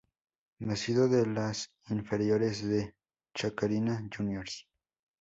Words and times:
Nacido 0.57 1.07
de 1.07 1.27
las 1.27 1.69
inferiores 1.89 2.67
de 2.67 2.95
Chacarita 3.35 4.01
Juniors. 4.17 4.67